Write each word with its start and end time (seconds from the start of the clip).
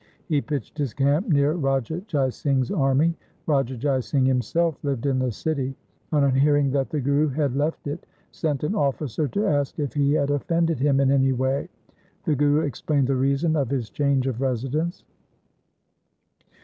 He 0.25 0.41
pitched 0.41 0.79
his 0.79 0.95
camp 0.95 1.29
near 1.29 1.53
Raja 1.53 2.01
Jai 2.07 2.29
Singh's 2.31 2.71
army. 2.71 3.13
Raja 3.45 3.77
Jai 3.77 3.99
Singh 3.99 4.25
himself 4.25 4.75
lived 4.83 5.05
in 5.05 5.19
the 5.19 5.31
city, 5.31 5.75
and 6.11 6.25
on 6.25 6.33
hearing 6.33 6.71
that 6.71 6.89
the 6.89 6.99
Guru 6.99 7.27
had 7.27 7.55
left 7.55 7.85
it, 7.85 8.07
sent 8.31 8.63
an 8.63 8.73
officer 8.73 9.27
to 9.27 9.45
ask 9.45 9.77
if 9.77 9.93
he 9.93 10.13
had 10.13 10.31
offended 10.31 10.79
him 10.79 10.99
in 10.99 11.11
any 11.11 11.33
way. 11.33 11.69
The 12.25 12.33
Guru 12.33 12.61
explained 12.61 13.09
the 13.09 13.15
reason 13.15 13.55
of 13.55 13.69
his 13.69 13.91
change 13.91 14.25
of 14.25 14.41
residence. 14.41 15.03